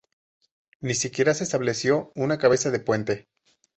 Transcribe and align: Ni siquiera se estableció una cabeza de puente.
Ni 0.81 0.95
siquiera 0.95 1.35
se 1.35 1.43
estableció 1.43 2.11
una 2.15 2.39
cabeza 2.39 2.71
de 2.71 2.79
puente. 2.79 3.27